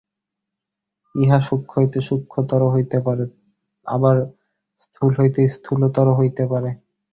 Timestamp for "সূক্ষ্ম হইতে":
1.47-1.99